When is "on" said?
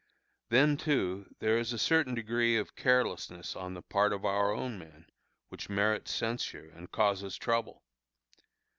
3.55-3.75